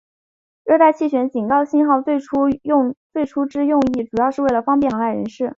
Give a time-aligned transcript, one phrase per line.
[0.65, 2.47] 热带气旋警告信号最初
[3.45, 5.47] 之用意主要是为了方便航海人士。